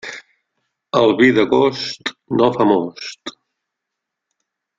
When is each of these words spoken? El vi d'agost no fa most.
El 1.01 1.13
vi 1.19 1.29
d'agost 1.35 2.11
no 2.41 2.49
fa 2.57 2.67
most. 2.71 3.37